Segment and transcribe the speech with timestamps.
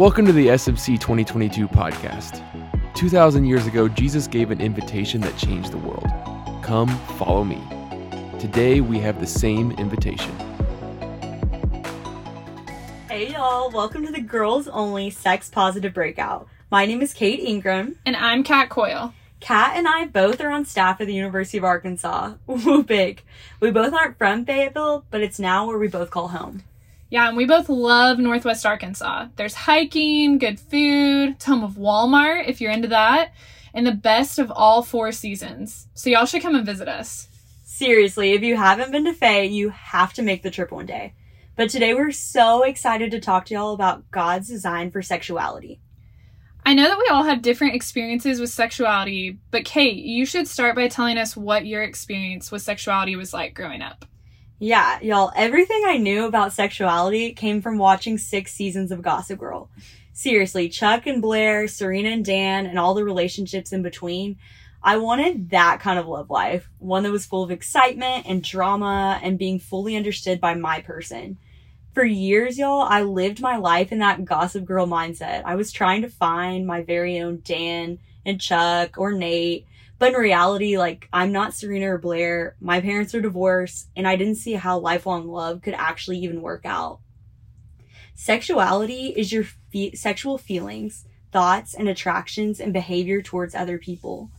[0.00, 2.42] Welcome to the SMC 2022 podcast.
[2.94, 6.10] 2,000 years ago, Jesus gave an invitation that changed the world
[6.62, 6.88] Come,
[7.18, 7.62] follow me.
[8.38, 10.34] Today, we have the same invitation.
[13.10, 16.48] Hey y'all, welcome to the girls only sex positive breakout.
[16.70, 17.96] My name is Kate Ingram.
[18.06, 19.12] And I'm Kat Coyle.
[19.40, 22.36] Kat and I both are on staff at the University of Arkansas.
[22.46, 23.22] Woo Pig.
[23.60, 26.62] We both aren't from Fayetteville, but it's now where we both call home.
[27.10, 29.26] Yeah, and we both love Northwest Arkansas.
[29.34, 33.32] There's hiking, good food, it's home of Walmart if you're into that,
[33.74, 35.88] and the best of all four seasons.
[35.94, 37.26] So y'all should come and visit us.
[37.64, 41.14] Seriously, if you haven't been to Faye, you have to make the trip one day.
[41.56, 45.80] But today we're so excited to talk to y'all about God's design for sexuality.
[46.64, 50.76] I know that we all have different experiences with sexuality, but Kate, you should start
[50.76, 54.04] by telling us what your experience with sexuality was like growing up.
[54.62, 59.70] Yeah, y'all, everything I knew about sexuality came from watching six seasons of Gossip Girl.
[60.12, 64.36] Seriously, Chuck and Blair, Serena and Dan, and all the relationships in between.
[64.82, 66.68] I wanted that kind of love life.
[66.78, 71.38] One that was full of excitement and drama and being fully understood by my person.
[71.94, 75.42] For years, y'all, I lived my life in that Gossip Girl mindset.
[75.46, 79.66] I was trying to find my very own Dan and Chuck or Nate
[80.00, 82.56] but in reality, like, I'm not Serena or Blair.
[82.58, 86.62] My parents are divorced, and I didn't see how lifelong love could actually even work
[86.64, 87.00] out.
[88.14, 94.30] Sexuality is your fe- sexual feelings, thoughts, and attractions and behavior towards other people.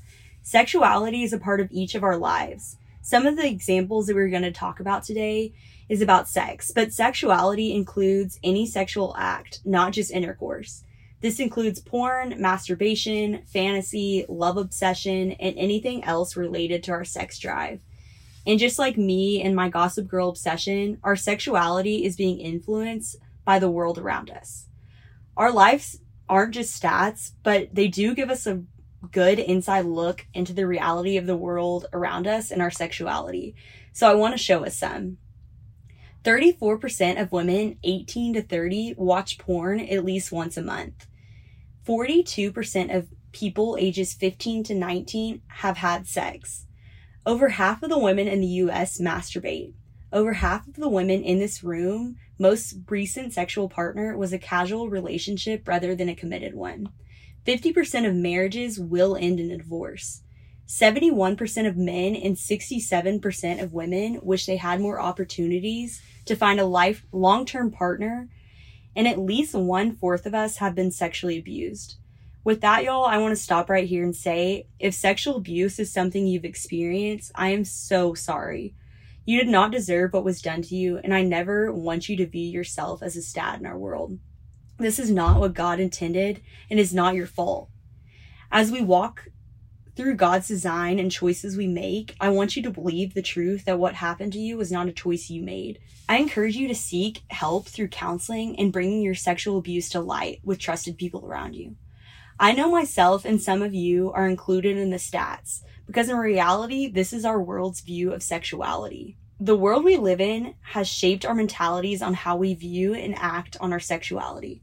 [0.41, 2.77] Sexuality is a part of each of our lives.
[3.03, 5.53] Some of the examples that we're going to talk about today
[5.87, 10.83] is about sex, but sexuality includes any sexual act, not just intercourse.
[11.21, 17.79] This includes porn, masturbation, fantasy, love obsession, and anything else related to our sex drive.
[18.47, 23.59] And just like me and my Gossip Girl obsession, our sexuality is being influenced by
[23.59, 24.65] the world around us.
[25.37, 28.63] Our lives aren't just stats, but they do give us a
[29.11, 33.55] good inside look into the reality of the world around us and our sexuality.
[33.93, 35.17] So I want to show us some.
[36.23, 41.07] 34% of women 18 to 30 watch porn at least once a month.
[41.91, 46.65] 42% of people ages 15 to 19 have had sex.
[47.25, 49.73] Over half of the women in the US masturbate.
[50.13, 54.89] Over half of the women in this room, most recent sexual partner was a casual
[54.89, 56.87] relationship rather than a committed one.
[57.45, 60.21] 50% of marriages will end in a divorce.
[60.67, 66.65] 71% of men and 67% of women wish they had more opportunities to find a
[66.65, 68.29] life long-term partner
[68.95, 71.95] and at least one fourth of us have been sexually abused.
[72.43, 75.93] With that, y'all, I want to stop right here and say if sexual abuse is
[75.93, 78.73] something you've experienced, I am so sorry.
[79.25, 82.25] You did not deserve what was done to you, and I never want you to
[82.25, 84.17] view yourself as a stat in our world.
[84.79, 87.69] This is not what God intended and is not your fault.
[88.51, 89.27] As we walk
[89.95, 93.79] through God's design and choices we make, I want you to believe the truth that
[93.79, 95.79] what happened to you was not a choice you made.
[96.07, 100.39] I encourage you to seek help through counseling and bringing your sexual abuse to light
[100.43, 101.75] with trusted people around you.
[102.39, 106.87] I know myself and some of you are included in the stats because in reality,
[106.87, 109.17] this is our world's view of sexuality.
[109.39, 113.57] The world we live in has shaped our mentalities on how we view and act
[113.59, 114.61] on our sexuality.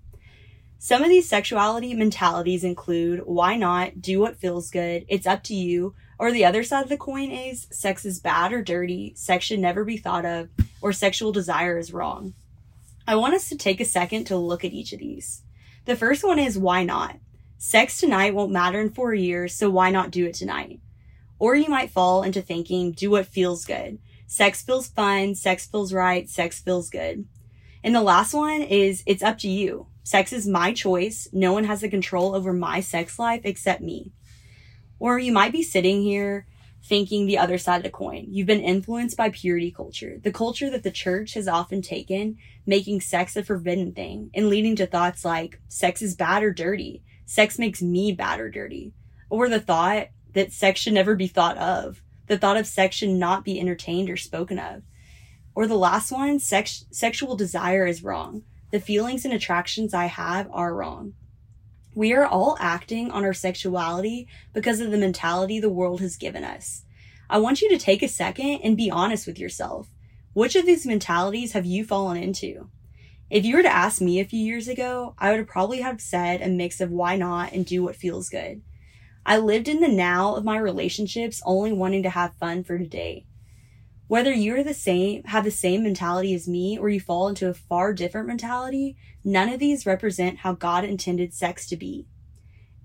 [0.80, 5.54] Some of these sexuality mentalities include why not, do what feels good, it's up to
[5.54, 9.44] you, or the other side of the coin is sex is bad or dirty, sex
[9.44, 10.48] should never be thought of,
[10.80, 12.32] or sexual desire is wrong.
[13.08, 15.42] I want us to take a second to look at each of these.
[15.84, 17.16] The first one is why not?
[17.56, 20.78] Sex tonight won't matter in four years, so why not do it tonight?
[21.40, 23.98] Or you might fall into thinking, do what feels good.
[24.28, 27.26] Sex feels fun, sex feels right, sex feels good.
[27.82, 29.86] And the last one is it's up to you.
[30.08, 31.28] Sex is my choice.
[31.34, 34.10] No one has the control over my sex life except me.
[34.98, 36.46] Or you might be sitting here
[36.82, 38.24] thinking the other side of the coin.
[38.30, 43.02] You've been influenced by purity culture, the culture that the church has often taken, making
[43.02, 47.02] sex a forbidden thing and leading to thoughts like sex is bad or dirty.
[47.26, 48.94] Sex makes me bad or dirty.
[49.28, 52.02] Or the thought that sex should never be thought of.
[52.28, 54.84] The thought of sex should not be entertained or spoken of.
[55.54, 58.44] Or the last one, sex, sexual desire is wrong.
[58.70, 61.14] The feelings and attractions I have are wrong.
[61.94, 66.44] We are all acting on our sexuality because of the mentality the world has given
[66.44, 66.84] us.
[67.30, 69.88] I want you to take a second and be honest with yourself.
[70.34, 72.68] Which of these mentalities have you fallen into?
[73.30, 76.42] If you were to ask me a few years ago, I would probably have said
[76.42, 78.62] a mix of why not and do what feels good.
[79.24, 83.26] I lived in the now of my relationships only wanting to have fun for today.
[84.08, 87.54] Whether you're the same, have the same mentality as me, or you fall into a
[87.54, 92.06] far different mentality, none of these represent how God intended sex to be.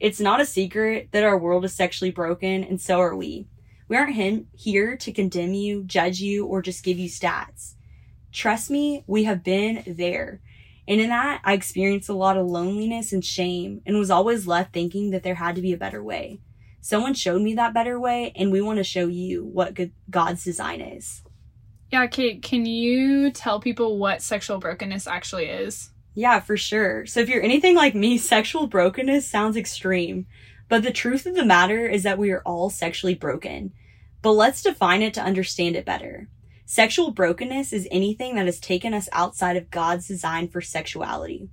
[0.02, 3.48] It's not a secret that our world is sexually broken, and so are we.
[3.88, 7.75] We aren't here to condemn you, judge you, or just give you stats.
[8.34, 10.42] Trust me, we have been there.
[10.90, 14.74] And in that, I experienced a lot of loneliness and shame and was always left
[14.74, 16.42] thinking that there had to be a better way.
[16.83, 19.74] Someone showed me that better way, and we want to show you what
[20.09, 21.24] God's design is.
[21.89, 25.91] Yeah, Kate, can you tell people what sexual brokenness actually is?
[26.13, 27.06] Yeah, for sure.
[27.06, 30.25] So if you're anything like me, sexual brokenness sounds extreme.
[30.68, 33.71] But the truth of the matter is that we are all sexually broken.
[34.21, 36.27] But let's define it to understand it better.
[36.65, 41.47] Sexual brokenness is anything that has taken us outside of God's design for sexuality.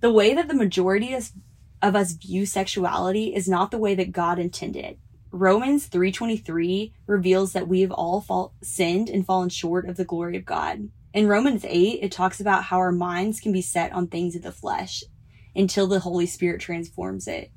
[0.00, 1.30] The way that the majority of
[1.82, 4.98] of us view sexuality is not the way that God intended.
[5.30, 10.36] Romans 3:23 reveals that we have all fall, sinned and fallen short of the glory
[10.36, 10.88] of God.
[11.12, 14.42] In Romans 8, it talks about how our minds can be set on things of
[14.42, 15.04] the flesh
[15.54, 17.50] until the Holy Spirit transforms it.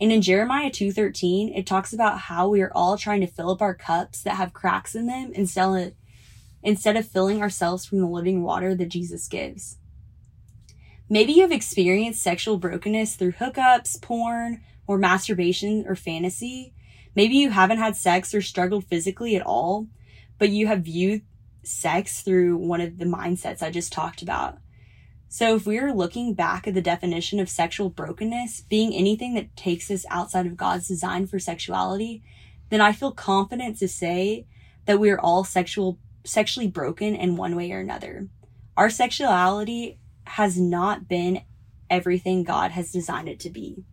[0.00, 3.60] And in Jeremiah 2:13, it talks about how we are all trying to fill up
[3.60, 5.92] our cups that have cracks in them instead of,
[6.62, 9.76] instead of filling ourselves from the living water that Jesus gives.
[11.12, 16.72] Maybe you have experienced sexual brokenness through hookups, porn, or masturbation or fantasy.
[17.16, 19.88] Maybe you haven't had sex or struggled physically at all,
[20.38, 21.22] but you have viewed
[21.64, 24.58] sex through one of the mindsets I just talked about.
[25.28, 29.90] So, if we're looking back at the definition of sexual brokenness being anything that takes
[29.90, 32.22] us outside of God's design for sexuality,
[32.68, 34.46] then I feel confident to say
[34.86, 38.28] that we are all sexual, sexually broken in one way or another.
[38.76, 39.99] Our sexuality
[40.30, 41.42] has not been
[41.90, 43.84] everything God has designed it to be.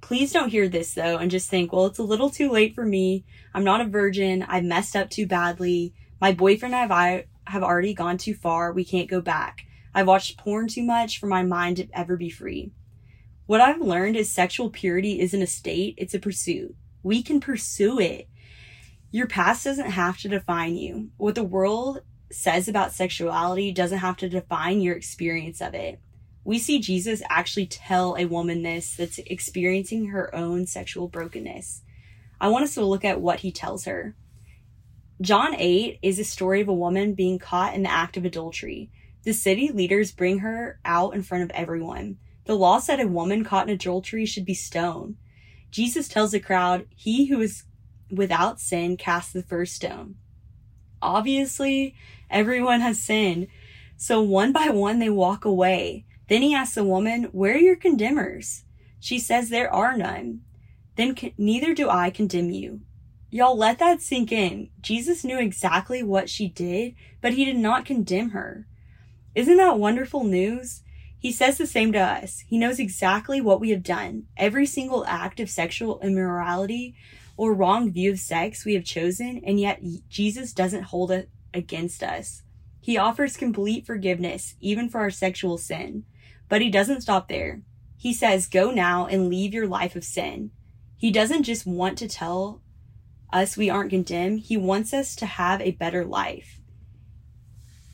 [0.00, 2.86] Please don't hear this though and just think, well, it's a little too late for
[2.86, 3.24] me.
[3.52, 4.44] I'm not a virgin.
[4.44, 5.94] I've messed up too badly.
[6.20, 8.72] My boyfriend and I have already gone too far.
[8.72, 9.62] We can't go back.
[9.92, 12.70] I've watched porn too much for my mind to ever be free.
[13.46, 16.76] What I've learned is sexual purity isn't a state, it's a pursuit.
[17.02, 18.28] We can pursue it.
[19.10, 21.10] Your past doesn't have to define you.
[21.16, 26.00] What the world says about sexuality doesn't have to define your experience of it.
[26.44, 31.82] We see Jesus actually tell a woman this that's experiencing her own sexual brokenness.
[32.40, 34.14] I want us to look at what he tells her.
[35.20, 38.90] John 8 is a story of a woman being caught in the act of adultery.
[39.24, 42.16] The city leaders bring her out in front of everyone.
[42.46, 45.16] The law said a woman caught in adultery should be stoned.
[45.70, 47.64] Jesus tells the crowd, He who is
[48.10, 50.16] without sin cast the first stone.
[51.02, 51.94] Obviously,
[52.30, 53.48] everyone has sinned.
[53.96, 56.06] So one by one they walk away.
[56.28, 58.64] Then he asks the woman, Where are your condemners?
[58.98, 60.42] She says, There are none.
[60.96, 62.82] Then neither do I condemn you.
[63.30, 64.70] Y'all let that sink in.
[64.80, 68.66] Jesus knew exactly what she did, but he did not condemn her.
[69.34, 70.82] Isn't that wonderful news?
[71.18, 72.42] He says the same to us.
[72.48, 74.24] He knows exactly what we have done.
[74.36, 76.96] Every single act of sexual immorality
[77.40, 82.02] or wrong view of sex we have chosen, and yet Jesus doesn't hold it against
[82.02, 82.42] us.
[82.82, 86.04] He offers complete forgiveness, even for our sexual sin.
[86.50, 87.62] But he doesn't stop there.
[87.96, 90.50] He says, Go now and leave your life of sin.
[90.98, 92.60] He doesn't just want to tell
[93.32, 96.60] us we aren't condemned, he wants us to have a better life.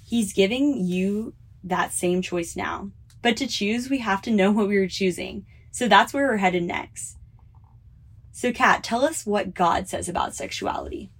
[0.04, 2.90] He's giving you that same choice now.
[3.22, 5.46] But to choose, we have to know what we are choosing.
[5.70, 7.15] So that's where we're headed next.
[8.36, 11.10] So, Kat, tell us what God says about sexuality.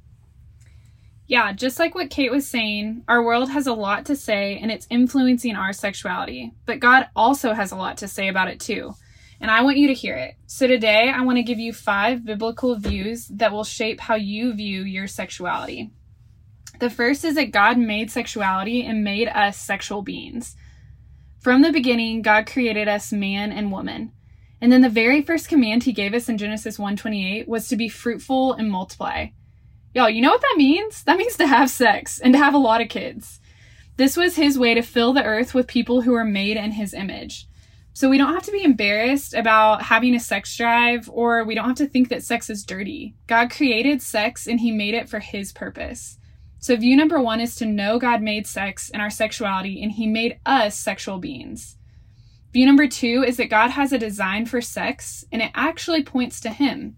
[1.27, 4.71] Yeah, just like what Kate was saying, our world has a lot to say and
[4.71, 6.53] it's influencing our sexuality.
[6.67, 8.97] But God also has a lot to say about it too.
[9.41, 10.35] And I want you to hear it.
[10.45, 14.53] So today I want to give you five biblical views that will shape how you
[14.53, 15.93] view your sexuality.
[16.81, 20.55] The first is that God made sexuality and made us sexual beings.
[21.41, 24.13] From the beginning, God created us man and woman.
[24.67, 27.89] And then the very first command he gave us in Genesis 1:28 was to be
[27.89, 29.29] fruitful and multiply.
[29.95, 31.05] Y'all, you know what that means?
[31.05, 33.39] That means to have sex and to have a lot of kids.
[33.97, 36.95] This was his way to fill the earth with people who are made in his
[36.95, 37.47] image.
[37.93, 41.69] So we don't have to be embarrassed about having a sex drive or we don't
[41.69, 43.15] have to think that sex is dirty.
[43.29, 46.19] God created sex and he made it for his purpose.
[46.59, 50.09] So view number 1 is to know God made sex and our sexuality and he
[50.09, 51.77] made us sexual beings.
[52.57, 56.41] View number two is that God has a design for sex and it actually points
[56.41, 56.97] to Him.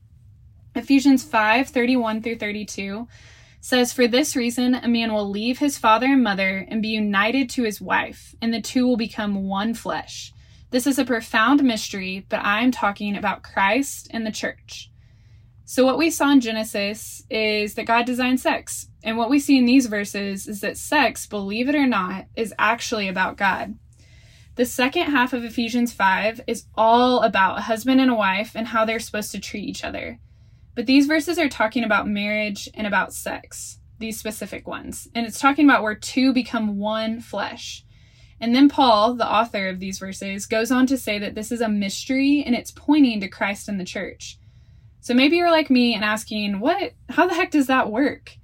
[0.77, 3.09] Ephesians 5 31 through 32
[3.61, 7.51] says, For this reason, a man will leave his father and mother and be united
[7.51, 10.33] to his wife, and the two will become one flesh.
[10.71, 14.93] This is a profound mystery, but I'm talking about Christ and the church.
[15.65, 18.91] So, what we saw in Genesis is that God designed sex.
[19.03, 22.55] And what we see in these verses is that sex, believe it or not, is
[22.61, 23.75] actually about God.
[24.59, 28.67] The second half of Ephesians 5 is all about a husband and a wife and
[28.67, 30.19] how they're supposed to treat each other.
[30.75, 35.07] But these verses are talking about marriage and about sex, these specific ones.
[35.15, 37.85] And it's talking about where two become one flesh.
[38.41, 41.61] And then Paul, the author of these verses, goes on to say that this is
[41.61, 44.41] a mystery and it's pointing to Christ and the church.
[44.99, 48.37] So maybe you're like me and asking, what, how the heck does that work?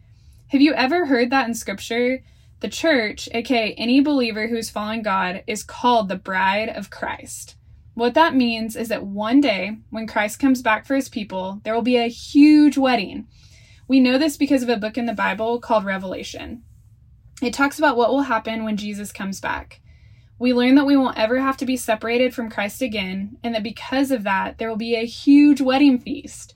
[0.47, 2.23] Have you ever heard that in scripture?
[2.61, 7.56] The church, aka any believer who is following God, is called the bride of Christ.
[7.94, 11.75] What that means is that one day, when Christ comes back for his people, there
[11.75, 13.28] will be a huge wedding.
[13.87, 16.64] We know this because of a book in the Bible called Revelation.
[17.42, 19.80] It talks about what will happen when Jesus comes back.
[20.38, 23.62] We learn that we won't ever have to be separated from Christ again, and that
[23.62, 26.54] because of that, there will be a huge wedding feast.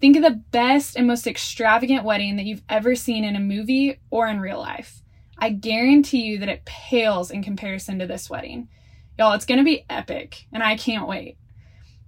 [0.00, 4.00] Think of the best and most extravagant wedding that you've ever seen in a movie
[4.10, 5.02] or in real life.
[5.38, 8.68] I guarantee you that it pales in comparison to this wedding.
[9.18, 11.36] Y'all, it's going to be epic, and I can't wait.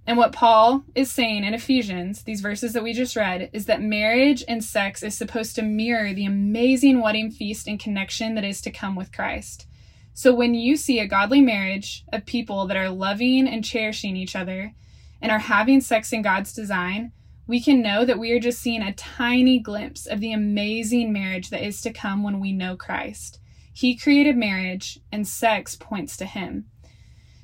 [0.07, 3.81] And what Paul is saying in Ephesians, these verses that we just read, is that
[3.81, 8.61] marriage and sex is supposed to mirror the amazing wedding feast and connection that is
[8.61, 9.67] to come with Christ.
[10.13, 14.35] So when you see a godly marriage of people that are loving and cherishing each
[14.35, 14.73] other
[15.21, 17.11] and are having sex in God's design,
[17.51, 21.49] we can know that we are just seeing a tiny glimpse of the amazing marriage
[21.49, 23.41] that is to come when we know Christ.
[23.73, 26.67] He created marriage, and sex points to Him.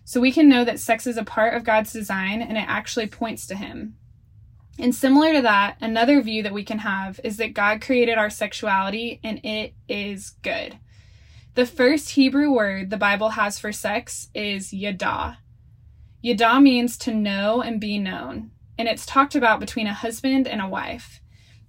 [0.06, 3.08] So we can know that sex is a part of God's design and it actually
[3.08, 3.98] points to Him.
[4.80, 8.30] And similar to that, another view that we can have is that God created our
[8.30, 10.80] sexuality and it is good.
[11.56, 15.40] The first Hebrew word the Bible has for sex is yada.
[16.22, 20.62] Yada means to know and be known and it's talked about between a husband and
[20.62, 21.22] a wife,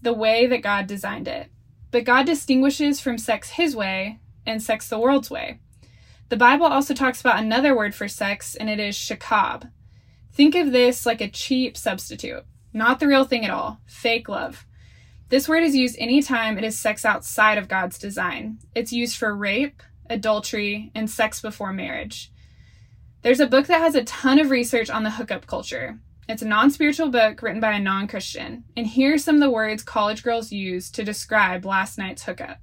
[0.02, 1.50] the way that God designed it.
[1.90, 5.60] But God distinguishes from sex his way and sex the world's way.
[6.28, 9.70] The Bible also talks about another word for sex, and it is shakab.
[10.32, 14.66] Think of this like a cheap substitute, not the real thing at all, fake love.
[15.30, 18.58] This word is used anytime it is sex outside of God's design.
[18.74, 22.30] It's used for rape, adultery, and sex before marriage.
[23.22, 25.98] There's a book that has a ton of research on the hookup culture.
[26.28, 28.64] It's a non spiritual book written by a non Christian.
[28.76, 32.58] And here's some of the words college girls used to describe last night's hookup.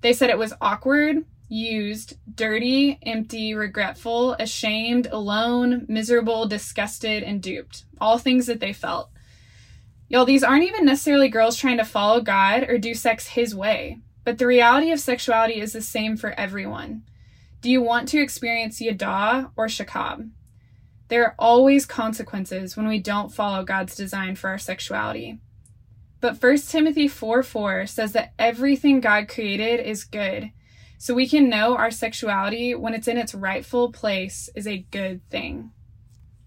[0.00, 7.84] They said it was awkward, used, dirty, empty, regretful, ashamed, alone, miserable, disgusted, and duped.
[8.00, 9.10] All things that they felt.
[10.08, 13.98] Y'all, these aren't even necessarily girls trying to follow God or do sex His way,
[14.22, 17.02] but the reality of sexuality is the same for everyone.
[17.60, 20.30] Do you want to experience Yada or Shakab?
[21.08, 25.38] There are always consequences when we don't follow God's design for our sexuality.
[26.20, 30.52] But 1 Timothy 4 4 says that everything God created is good.
[30.96, 35.28] So we can know our sexuality when it's in its rightful place is a good
[35.28, 35.72] thing.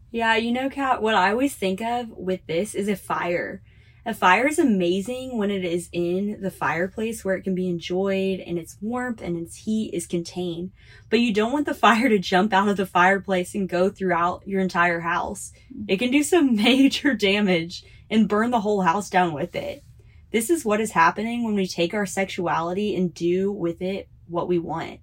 [0.10, 3.62] Yeah, you know, Kat, what I always think of with this is a fire.
[4.08, 8.40] A fire is amazing when it is in the fireplace where it can be enjoyed
[8.40, 10.72] and its warmth and its heat is contained.
[11.10, 14.48] But you don't want the fire to jump out of the fireplace and go throughout
[14.48, 15.52] your entire house.
[15.76, 15.84] Mm-hmm.
[15.90, 19.84] It can do some major damage and burn the whole house down with it.
[20.32, 24.48] This is what is happening when we take our sexuality and do with it what
[24.48, 25.02] we want.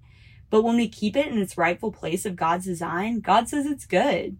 [0.49, 3.85] But when we keep it in its rightful place of God's design, God says it's
[3.85, 4.37] good.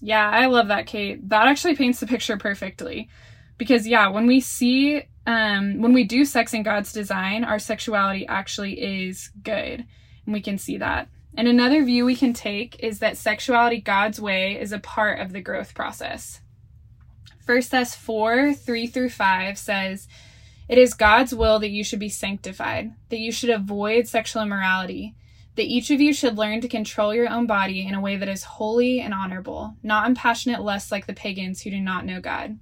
[0.00, 1.28] Yeah, I love that, Kate.
[1.28, 3.08] That actually paints the picture perfectly
[3.60, 8.26] because yeah when we see um when we do sex in god's design our sexuality
[8.26, 9.84] actually is good
[10.24, 14.18] and we can see that and another view we can take is that sexuality god's
[14.18, 16.40] way is a part of the growth process
[17.44, 20.08] first thess 4 3 through 5 says
[20.66, 25.14] it is god's will that you should be sanctified that you should avoid sexual immorality
[25.56, 28.28] that each of you should learn to control your own body in a way that
[28.28, 32.20] is holy and honorable, not in passionate lust like the pagans who do not know
[32.20, 32.58] God.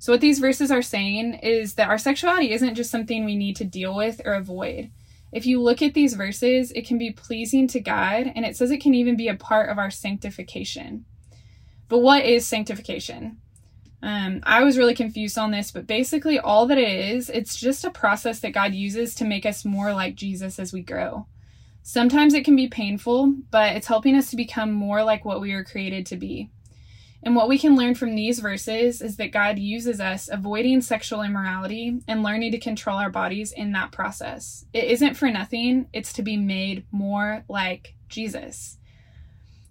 [0.00, 3.54] So, what these verses are saying is that our sexuality isn't just something we need
[3.56, 4.90] to deal with or avoid.
[5.30, 8.70] If you look at these verses, it can be pleasing to God, and it says
[8.70, 11.04] it can even be a part of our sanctification.
[11.88, 13.42] But what is sanctification?
[14.02, 17.84] Um, I was really confused on this, but basically, all that it is, it's just
[17.84, 21.26] a process that God uses to make us more like Jesus as we grow.
[21.82, 25.54] Sometimes it can be painful, but it's helping us to become more like what we
[25.54, 26.48] were created to be.
[27.22, 31.20] And what we can learn from these verses is that God uses us avoiding sexual
[31.20, 34.64] immorality and learning to control our bodies in that process.
[34.72, 38.78] It isn't for nothing, it's to be made more like Jesus.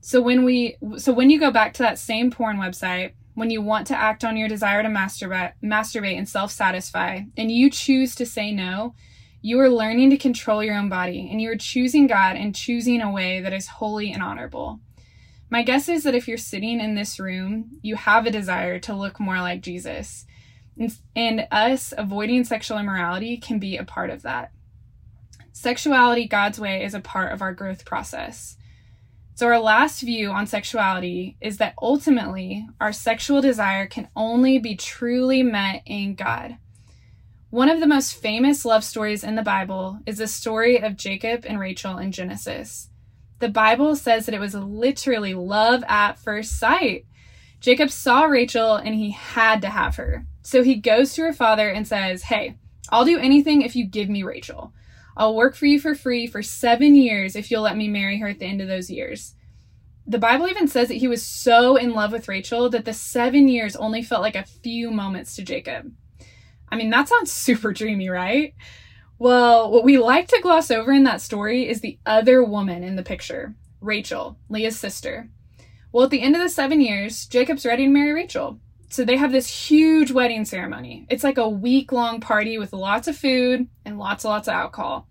[0.02, 3.62] So when we so when you go back to that same porn website, when you
[3.62, 8.26] want to act on your desire to masturbate, masturbate and self-satisfy and you choose to
[8.26, 8.94] say no,
[9.42, 13.02] You are learning to control your own body, and you are choosing God and choosing
[13.02, 14.82] a way that is holy and honorable.
[15.50, 18.96] My guess is that if you're sitting in this room, you have a desire to
[18.96, 20.26] look more like Jesus.
[21.16, 24.52] And, us avoiding sexual immorality can be a part of that.
[25.52, 28.56] Sexuality God's way is a part of our growth process.
[29.36, 34.76] So, our last view on sexuality is that ultimately our sexual desire can only be
[34.76, 36.58] truly met in God.
[37.50, 41.46] One of the most famous love stories in the Bible is the story of Jacob
[41.48, 42.89] and Rachel in Genesis.
[43.40, 47.06] The Bible says that it was literally love at first sight.
[47.60, 50.26] Jacob saw Rachel and he had to have her.
[50.42, 52.58] So he goes to her father and says, Hey,
[52.90, 54.74] I'll do anything if you give me Rachel.
[55.16, 58.28] I'll work for you for free for seven years if you'll let me marry her
[58.30, 59.36] at the end of those years.
[60.08, 63.48] The Bible even says that he was so in love with Rachel that the seven
[63.48, 65.92] years only felt like a few moments to Jacob.
[66.70, 68.54] I mean, that sounds super dreamy, right?
[69.20, 72.96] Well, what we like to gloss over in that story is the other woman in
[72.96, 75.30] the picture, Rachel, Leah's sister.
[75.92, 78.60] Well, at the end of the seven years, Jacob's ready to marry Rachel.
[78.90, 81.06] So they have this huge wedding ceremony.
[81.10, 84.54] It's like a week long party with lots of food and lots and lots of
[84.54, 85.10] alcohol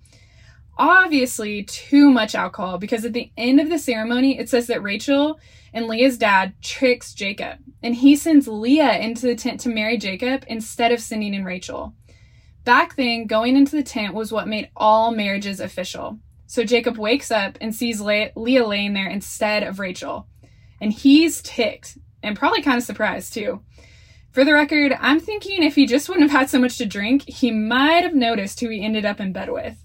[0.78, 5.40] obviously too much alcohol because at the end of the ceremony, it says that Rachel
[5.72, 10.44] and Leah's dad tricks Jacob and he sends Leah into the tent to marry Jacob
[10.46, 11.94] instead of sending in Rachel.
[12.68, 16.18] Back then, going into the tent was what made all marriages official.
[16.44, 20.28] So Jacob wakes up and sees Le- Leah laying there instead of Rachel.
[20.78, 23.62] And he's ticked and probably kind of surprised too.
[24.32, 27.26] For the record, I'm thinking if he just wouldn't have had so much to drink,
[27.26, 29.82] he might have noticed who he ended up in bed with.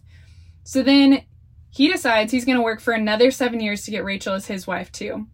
[0.65, 1.23] So then
[1.69, 4.67] he decides he's going to work for another seven years to get Rachel as his
[4.67, 5.27] wife, too.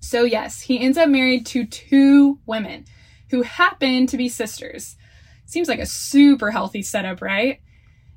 [0.00, 2.86] So, yes, he ends up married to two women
[3.30, 4.96] who happen to be sisters.
[5.52, 7.60] Seems like a super healthy setup, right?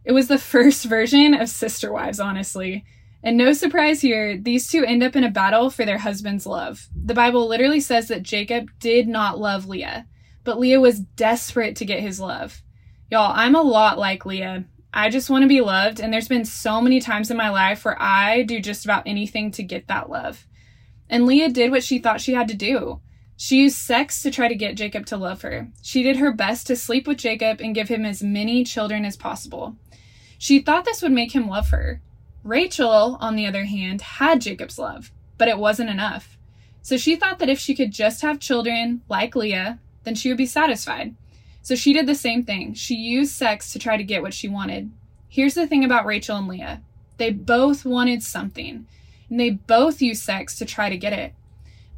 [0.05, 2.85] It was the first version of Sister Wives, honestly.
[3.21, 6.87] And no surprise here, these two end up in a battle for their husband's love.
[6.95, 10.07] The Bible literally says that Jacob did not love Leah,
[10.45, 12.63] but Leah was desperate to get his love.
[13.11, 14.63] Y'all, I'm a lot like Leah.
[14.93, 15.99] I just want to be loved.
[15.99, 19.51] And there's been so many times in my life where I do just about anything
[19.51, 20.47] to get that love.
[21.09, 23.01] And Leah did what she thought she had to do.
[23.37, 25.67] She used sex to try to get Jacob to love her.
[25.81, 29.17] She did her best to sleep with Jacob and give him as many children as
[29.17, 29.75] possible.
[30.37, 32.01] She thought this would make him love her.
[32.43, 36.37] Rachel, on the other hand, had Jacob's love, but it wasn't enough.
[36.81, 40.37] So she thought that if she could just have children like Leah, then she would
[40.37, 41.15] be satisfied.
[41.61, 42.75] So she did the same thing.
[42.75, 44.91] She used sex to try to get what she wanted.
[45.27, 46.81] Here's the thing about Rachel and Leah
[47.17, 48.85] they both wanted something,
[49.29, 51.33] and they both used sex to try to get it.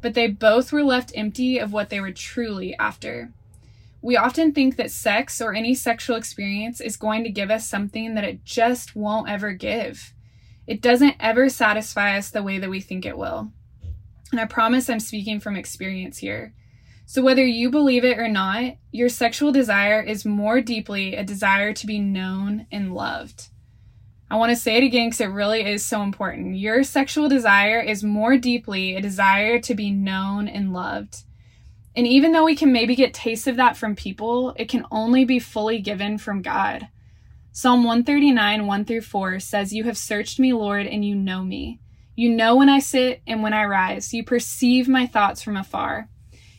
[0.00, 3.32] But they both were left empty of what they were truly after.
[4.00, 8.14] We often think that sex or any sexual experience is going to give us something
[8.14, 10.14] that it just won't ever give.
[10.66, 13.50] It doesn't ever satisfy us the way that we think it will.
[14.30, 16.54] And I promise I'm speaking from experience here.
[17.06, 21.72] So, whether you believe it or not, your sexual desire is more deeply a desire
[21.72, 23.48] to be known and loved.
[24.30, 26.56] I want to say it again because it really is so important.
[26.56, 31.22] Your sexual desire is more deeply a desire to be known and loved.
[31.96, 35.24] And even though we can maybe get tastes of that from people, it can only
[35.24, 36.88] be fully given from God.
[37.52, 41.80] Psalm 139, 1 through 4 says, You have searched me, Lord, and you know me.
[42.14, 44.12] You know when I sit and when I rise.
[44.12, 46.08] You perceive my thoughts from afar.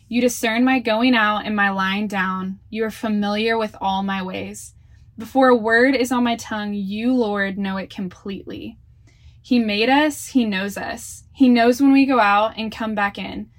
[0.08, 2.60] You discern my going out and my lying down.
[2.69, 4.73] You are familiar with all my ways.
[5.19, 8.77] Before a word is on my tongue, you, Lord, know it completely.
[9.41, 11.25] He made us, He knows us.
[11.34, 13.49] He knows when we go out and come back in.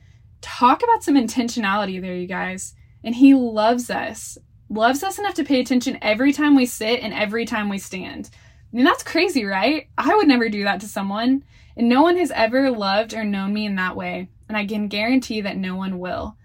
[0.40, 2.74] Talk about some intentionality there, you guys.
[3.04, 4.38] And He loves us,
[4.70, 8.30] loves us enough to pay attention every time we sit and every time we stand.
[8.32, 9.88] I mean, that's crazy, right?
[9.98, 11.44] I would never do that to someone.
[11.76, 14.30] And no one has ever loved or known me in that way.
[14.48, 16.38] And I can guarantee that no one will.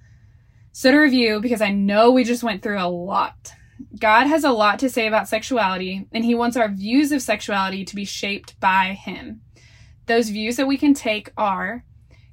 [0.74, 3.54] So, to review, because I know we just went through a lot,
[4.00, 7.86] God has a lot to say about sexuality, and He wants our views of sexuality
[7.86, 9.42] to be shaped by Him.
[10.06, 11.86] Those views that we can take are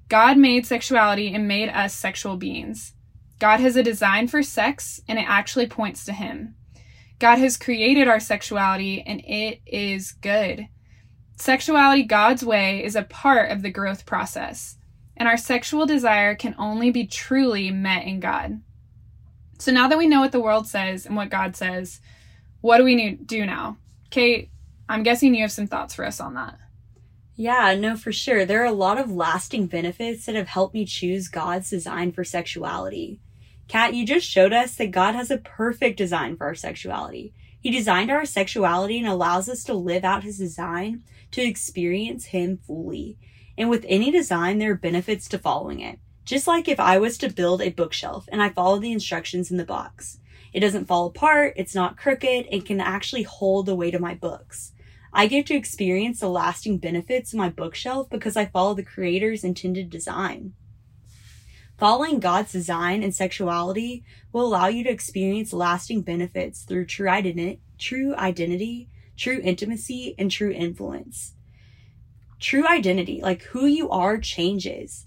[0.09, 2.93] God made sexuality and made us sexual beings.
[3.39, 6.55] God has a design for sex, and it actually points to Him.
[7.19, 10.69] God has created our sexuality, and it is good.
[11.37, 14.77] Sexuality, God's way, is a part of the growth process
[15.17, 18.61] and our sexual desire can only be truly met in God.
[19.63, 22.01] So now that we know what the world says and what God says,
[22.63, 23.77] what do we do now?
[24.11, 24.51] Kate,
[24.89, 26.59] I'm guessing you have some thoughts for us on that.
[27.37, 28.45] Yeah, no, for sure.
[28.45, 32.25] There are a lot of lasting benefits that have helped me choose God's design for
[32.25, 33.21] sexuality.
[33.69, 37.33] Kat, you just showed us that God has a perfect design for our sexuality.
[37.61, 42.59] He designed our sexuality and allows us to live out his design to experience him
[42.67, 43.17] fully.
[43.57, 46.01] And with any design, there are benefits to following it.
[46.25, 49.57] Just like if I was to build a bookshelf and I follow the instructions in
[49.57, 50.19] the box.
[50.53, 54.15] It doesn't fall apart, it's not crooked, it can actually hold the weight of my
[54.15, 54.73] books.
[55.13, 59.45] I get to experience the lasting benefits of my bookshelf because I follow the creator's
[59.45, 60.55] intended design.
[61.79, 67.09] Following God's design and sexuality will allow you to experience lasting benefits through true
[67.79, 71.35] true identity, true intimacy, and true influence.
[72.39, 75.07] True identity, like who you are, changes.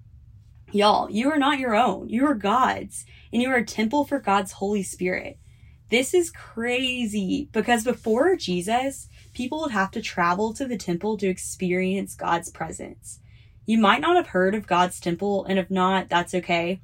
[0.73, 2.07] Y'all, you are not your own.
[2.07, 5.37] You are God's, and you are a temple for God's Holy Spirit.
[5.89, 11.27] This is crazy because before Jesus, people would have to travel to the temple to
[11.27, 13.19] experience God's presence.
[13.65, 16.79] You might not have heard of God's temple, and if not, that's okay.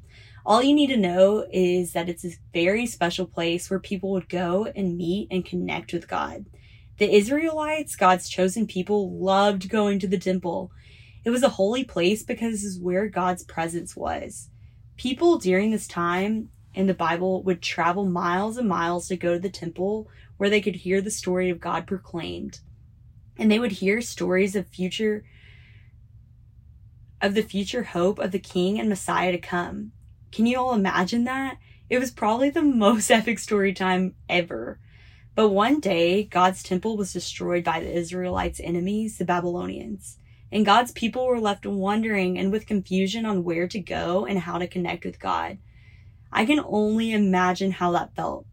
[0.45, 4.27] All you need to know is that it's a very special place where people would
[4.27, 6.45] go and meet and connect with God.
[6.97, 10.71] The Israelites, God's chosen people, loved going to the temple.
[11.27, 14.47] It was a holy place because this is where God's presence was.
[14.95, 19.39] People during this time in the Bible would travel miles and miles to go to
[19.39, 22.61] the temple where they could hear the story of God proclaimed.
[23.37, 25.25] And they would hear stories of future
[27.21, 29.91] of the future hope of the king and Messiah to come.
[30.31, 31.57] Can you all imagine that?
[31.89, 34.79] It was probably the most epic story time ever.
[35.35, 40.19] But one day, God's temple was destroyed by the Israelites' enemies, the Babylonians.
[40.51, 44.57] And God's people were left wondering and with confusion on where to go and how
[44.57, 45.57] to connect with God.
[46.31, 48.45] I can only imagine how that felt.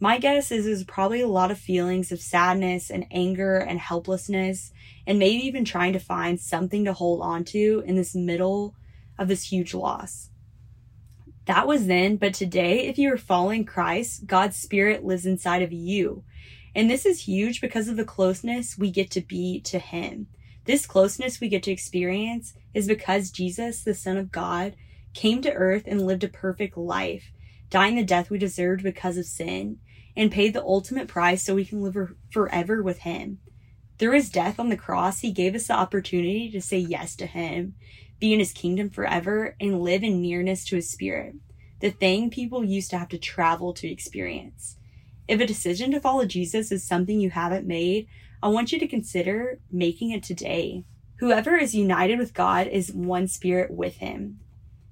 [0.00, 4.72] My guess is there's probably a lot of feelings of sadness and anger and helplessness,
[5.06, 8.74] and maybe even trying to find something to hold on to in this middle
[9.16, 10.30] of this huge loss.
[11.46, 15.72] That was then, but today, if you are following Christ, God's Spirit lives inside of
[15.72, 16.24] you.
[16.74, 20.28] And this is huge because of the closeness we get to be to Him.
[20.64, 24.76] This closeness we get to experience is because Jesus, the Son of God,
[25.12, 27.32] came to earth and lived a perfect life,
[27.68, 29.78] dying the death we deserved because of sin,
[30.16, 31.96] and paid the ultimate price so we can live
[32.30, 33.38] forever with Him.
[33.98, 37.26] Through His death on the cross, He gave us the opportunity to say yes to
[37.26, 37.74] Him,
[38.20, 41.34] be in His kingdom forever, and live in nearness to His Spirit,
[41.80, 44.76] the thing people used to have to travel to experience.
[45.26, 48.06] If a decision to follow Jesus is something you haven't made,
[48.42, 50.84] I want you to consider making it today.
[51.20, 54.40] Whoever is united with God is one spirit with Him.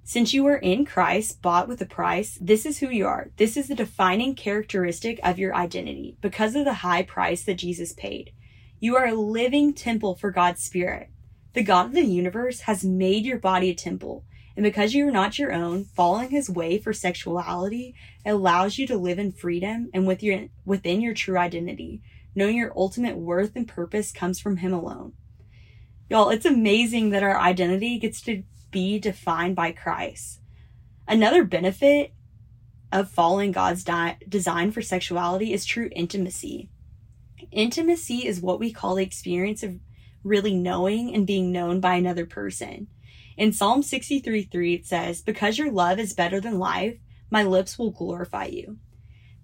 [0.04, 3.32] Since you are in Christ, bought with a price, this is who you are.
[3.38, 7.92] This is the defining characteristic of your identity because of the high price that Jesus
[7.92, 8.32] paid.
[8.78, 11.10] You are a living temple for God's Spirit.
[11.52, 14.24] The God of the universe has made your body a temple.
[14.56, 18.96] And because you are not your own, following his way for sexuality allows you to
[18.96, 22.02] live in freedom and with your, within your true identity,
[22.34, 25.12] knowing your ultimate worth and purpose comes from him alone.
[26.08, 30.40] Y'all, it's amazing that our identity gets to be defined by Christ.
[31.06, 32.12] Another benefit
[32.92, 36.68] of following God's di- design for sexuality is true intimacy.
[37.52, 39.78] Intimacy is what we call the experience of
[40.22, 42.88] really knowing and being known by another person.
[43.36, 46.98] In Psalm 63 3, it says, Because your love is better than life,
[47.30, 48.78] my lips will glorify you.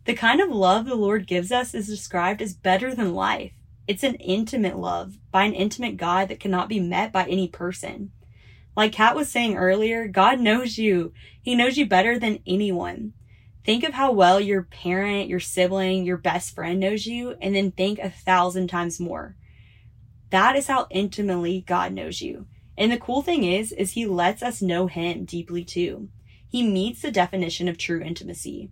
[0.07, 3.51] The kind of love the Lord gives us is described as better than life.
[3.89, 8.13] It's an intimate love by an intimate God that cannot be met by any person.
[8.77, 11.13] Like Kat was saying earlier, God knows you.
[11.43, 13.15] He knows you better than anyone.
[13.65, 17.73] Think of how well your parent, your sibling, your best friend knows you, and then
[17.73, 19.35] think a thousand times more.
[20.31, 22.47] That is how intimately God knows you.
[22.79, 26.11] And the cool thing is, is he lets us know him deeply too.
[26.49, 28.71] He meets the definition of true intimacy.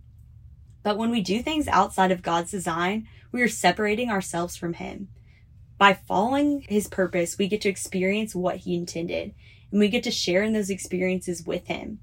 [0.85, 5.07] But when we do things outside of God's design, we are separating ourselves from him.
[5.79, 9.33] By following his purpose, we get to experience what he intended
[9.71, 12.01] and we get to share in those experiences with him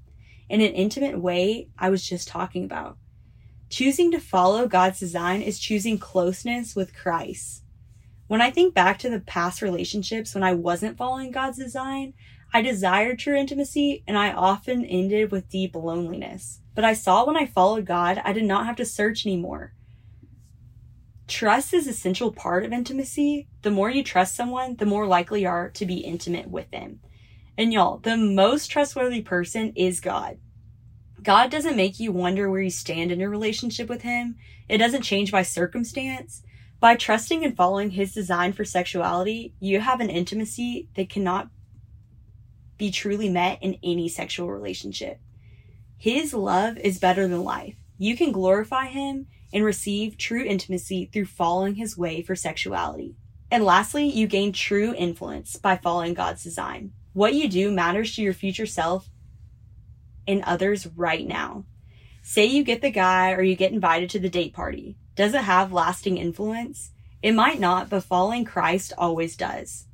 [0.49, 2.97] in an intimate way I was just talking about.
[3.69, 7.63] Choosing to follow God's design is choosing closeness with Christ.
[8.27, 12.15] When I think back to the past relationships when I wasn't following God's design,
[12.53, 16.59] I desired true intimacy and I often ended with deep loneliness.
[16.75, 19.73] But I saw when I followed God, I did not have to search anymore.
[21.27, 23.47] Trust is essential part of intimacy.
[23.61, 26.99] The more you trust someone, the more likely you are to be intimate with them.
[27.57, 30.37] And y'all, the most trustworthy person is God.
[31.21, 34.35] God doesn't make you wonder where you stand in your relationship with Him.
[34.67, 36.43] It doesn't change by circumstance.
[36.79, 41.49] By trusting and following His design for sexuality, you have an intimacy that cannot
[42.77, 45.21] be truly met in any sexual relationship.
[46.03, 47.77] His love is better than life.
[47.97, 53.15] You can glorify Him and receive true intimacy through following His way for sexuality.
[53.49, 56.91] And lastly, you gain true influence by following God's design.
[57.13, 59.07] What you do matters to your future self
[60.27, 61.63] and others right now.
[62.21, 64.97] Say you get the guy or you get invited to the date party.
[65.15, 66.91] Does it have lasting influence?
[67.21, 69.87] It might not, but following Christ always does.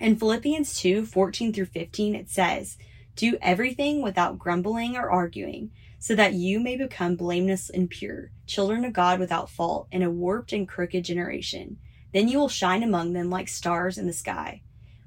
[0.00, 2.76] In Philippians 2 14 through 15, it says,
[3.16, 8.84] Do everything without grumbling or arguing, so that you may become blameless and pure, children
[8.84, 11.78] of God without fault in a warped and crooked generation.
[12.12, 14.62] Then you will shine among them like stars in the sky.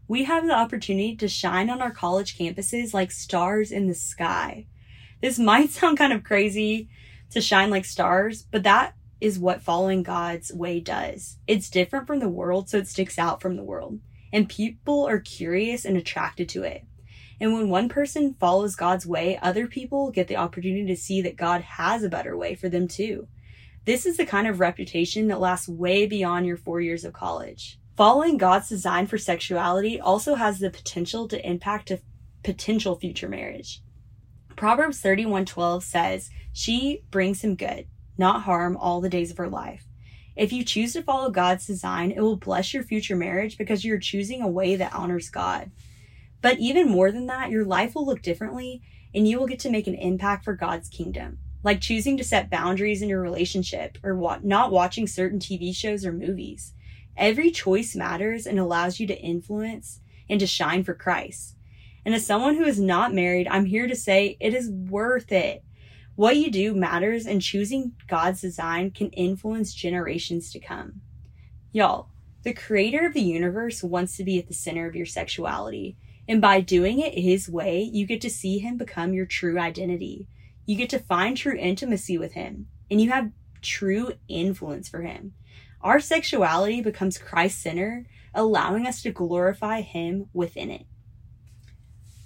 [0.08, 4.66] We have the opportunity to shine on our college campuses like stars in the sky.
[5.22, 6.90] This might sound kind of crazy
[7.30, 11.38] to shine like stars, but that is what following God's way does.
[11.46, 14.00] It's different from the world, so it sticks out from the world.
[14.34, 16.84] And people are curious and attracted to it.
[17.42, 21.38] And when one person follows God's way, other people get the opportunity to see that
[21.38, 23.28] God has a better way for them too.
[23.86, 27.80] This is the kind of reputation that lasts way beyond your four years of college.
[27.96, 32.02] Following God's design for sexuality also has the potential to impact a
[32.44, 33.82] potential future marriage.
[34.56, 39.86] Proverbs 31:12 says, "She brings him good, not harm all the days of her life."
[40.36, 44.00] If you choose to follow God's design, it will bless your future marriage because you're
[44.00, 45.72] choosing a way that honors God.
[46.42, 48.82] But even more than that, your life will look differently
[49.14, 51.40] and you will get to make an impact for God's kingdom.
[51.64, 56.06] Like choosing to set boundaries in your relationship or wa- not watching certain TV shows
[56.06, 56.74] or movies.
[57.18, 60.00] Every choice matters and allows you to influence
[60.30, 61.56] and to shine for Christ.
[62.06, 65.64] And as someone who is not married, I'm here to say it is worth it.
[66.16, 71.02] What you do matters, and choosing God's design can influence generations to come.
[71.72, 72.10] Y'all,
[72.44, 75.98] the creator of the universe wants to be at the center of your sexuality.
[76.30, 80.28] And by doing it his way, you get to see him become your true identity.
[80.68, 83.32] You get to find true intimacy with him, and you have
[83.64, 85.34] true influence for him.
[85.82, 90.86] Our sexuality becomes Christ centered, allowing us to glorify him within it.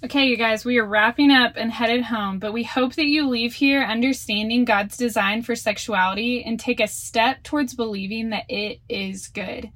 [0.04, 3.26] Okay, you guys, we are wrapping up and headed home, but we hope that you
[3.26, 8.80] leave here understanding God's design for sexuality and take a step towards believing that it
[8.86, 9.70] is good.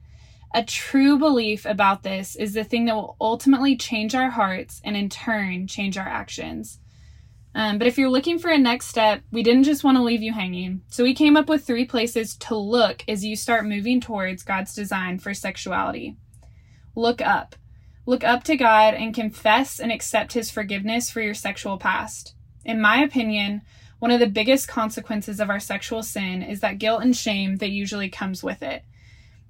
[0.55, 4.97] A true belief about this is the thing that will ultimately change our hearts and
[4.97, 6.81] in turn change our actions.
[7.55, 10.23] Um, but if you're looking for a next step, we didn't just want to leave
[10.23, 10.83] you hanging.
[10.89, 14.75] So we came up with three places to look as you start moving towards God's
[14.75, 16.17] design for sexuality.
[16.95, 17.57] Look up.
[18.07, 22.35] Look up to God and confess and accept His forgiveness for your sexual past.
[22.65, 23.63] In my opinion,
[23.99, 27.71] one of the biggest consequences of our sexual sin is that guilt and shame that
[27.71, 28.85] usually comes with it.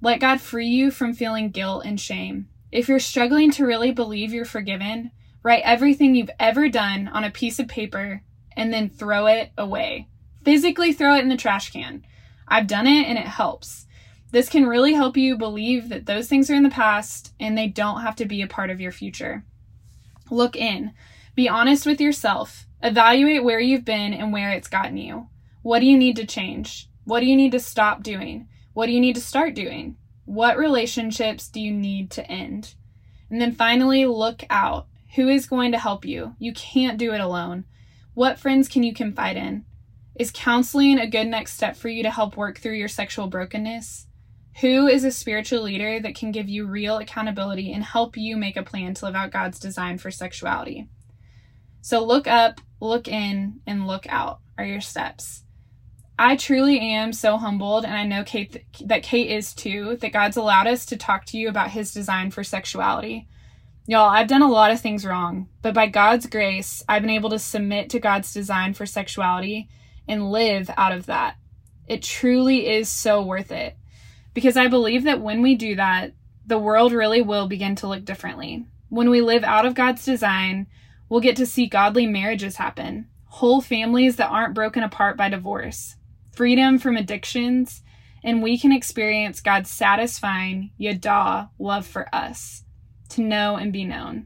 [0.01, 2.47] Let God free you from feeling guilt and shame.
[2.71, 5.11] If you're struggling to really believe you're forgiven,
[5.43, 8.23] write everything you've ever done on a piece of paper
[8.55, 10.07] and then throw it away.
[10.45, 12.05] Physically throw it in the trash can.
[12.47, 13.87] I've done it and it helps.
[14.31, 17.67] This can really help you believe that those things are in the past and they
[17.67, 19.43] don't have to be a part of your future.
[20.29, 20.93] Look in.
[21.35, 22.67] Be honest with yourself.
[22.81, 25.27] Evaluate where you've been and where it's gotten you.
[25.61, 26.89] What do you need to change?
[27.03, 28.47] What do you need to stop doing?
[28.79, 29.97] What do you need to start doing?
[30.23, 32.75] What relationships do you need to end?
[33.29, 34.87] And then finally, look out.
[35.15, 36.37] Who is going to help you?
[36.39, 37.65] You can't do it alone.
[38.13, 39.65] What friends can you confide in?
[40.17, 44.07] Is counseling a good next step for you to help work through your sexual brokenness?
[44.61, 48.55] Who is a spiritual leader that can give you real accountability and help you make
[48.55, 50.87] a plan to live out God's design for sexuality?
[51.81, 55.43] So look up, look in, and look out are your steps.
[56.21, 60.35] I truly am so humbled, and I know Kate that Kate is too, that God's
[60.35, 63.29] allowed us to talk to you about his design for sexuality.
[63.87, 67.29] Y'all, I've done a lot of things wrong, but by God's grace, I've been able
[67.29, 69.69] to submit to God's design for sexuality
[70.09, 71.37] and live out of that.
[71.87, 73.77] It truly is so worth it
[74.33, 76.11] because I believe that when we do that,
[76.45, 78.65] the world really will begin to look differently.
[78.89, 80.67] When we live out of God's design,
[81.07, 85.95] we'll get to see godly marriages happen, whole families that aren't broken apart by divorce,
[86.39, 87.83] freedom from addictions,
[88.23, 92.63] and we can experience God's satisfying, yada, love for us,
[93.09, 94.25] to know and be known.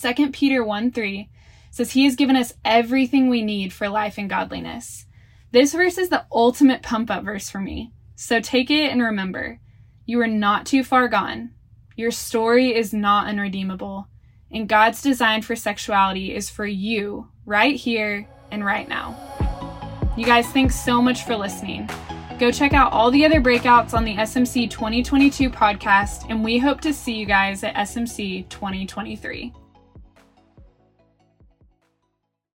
[0.00, 1.28] 2 Peter 1 3
[1.72, 5.06] says, He has given us everything we need for life and godliness.
[5.50, 7.92] This verse is the ultimate pump up verse for me.
[8.14, 9.58] So take it and remember
[10.06, 11.50] you are not too far gone.
[11.96, 14.06] Your story is not unredeemable.
[14.52, 19.37] And God's design for sexuality is for you right here and right now.
[20.18, 21.88] You guys, thanks so much for listening.
[22.40, 26.80] Go check out all the other breakouts on the SMC 2022 podcast, and we hope
[26.80, 29.52] to see you guys at SMC 2023.